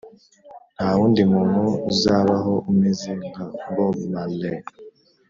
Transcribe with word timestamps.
ntawundi 0.75 1.21
muntu 1.33 1.63
uzabaho 1.91 2.53
umeze 2.71 3.11
nka 3.27 3.45
bob 3.73 3.95
marley 4.13 4.59